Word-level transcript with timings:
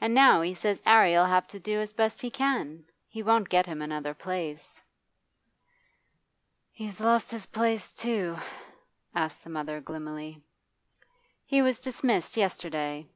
And 0.00 0.14
now 0.14 0.40
he 0.40 0.54
says 0.54 0.82
'Arry 0.86 1.14
'll 1.18 1.26
have 1.26 1.46
to 1.48 1.60
do 1.60 1.80
as 1.80 1.92
best 1.92 2.22
he 2.22 2.30
can. 2.30 2.86
He 3.10 3.22
won't 3.22 3.50
get 3.50 3.66
him 3.66 3.82
another 3.82 4.14
place.' 4.14 4.80
'He's 6.72 6.98
lost 6.98 7.30
his 7.30 7.44
place 7.44 7.94
too?' 7.94 8.38
asked 9.14 9.44
the 9.44 9.50
mother 9.50 9.82
gloomily. 9.82 10.40
'He 11.44 11.60
was 11.60 11.82
dismissed 11.82 12.38
yesterday. 12.38 13.06